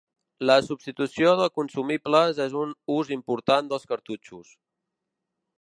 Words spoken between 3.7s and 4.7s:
dels cartutxos.